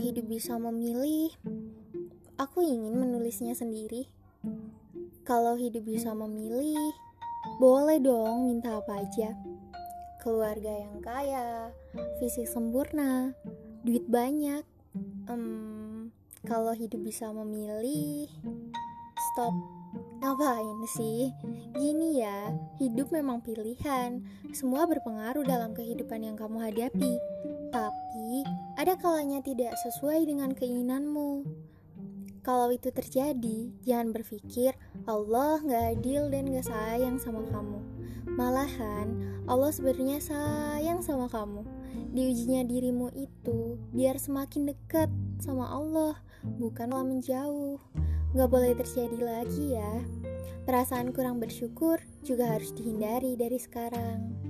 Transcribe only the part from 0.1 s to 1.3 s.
bisa memilih,